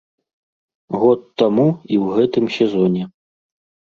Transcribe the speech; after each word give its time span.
Год 1.01 1.19
таму 1.41 1.65
і 1.67 1.95
ў 2.03 2.17
гэтым 2.19 2.45
сезоне. 2.57 3.03